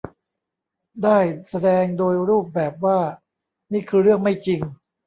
[1.03, 1.19] ได้
[1.49, 2.99] แสดงโดยรูปแบบว่า
[3.73, 4.61] นี่คือเรื่องไม่จริง